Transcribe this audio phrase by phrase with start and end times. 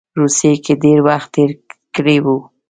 [0.19, 1.49] روسیې کې ډېر وخت تېر
[1.95, 2.37] کړی وو.